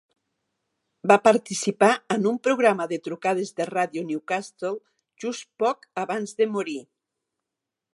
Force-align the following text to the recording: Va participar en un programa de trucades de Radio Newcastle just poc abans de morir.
Va 1.11 1.17
participar 1.27 1.89
en 2.15 2.25
un 2.31 2.41
programa 2.49 2.89
de 2.93 2.99
trucades 3.09 3.53
de 3.61 3.69
Radio 3.73 4.05
Newcastle 4.09 4.75
just 5.27 5.49
poc 5.65 5.91
abans 6.07 6.39
de 6.43 6.51
morir. 6.57 6.81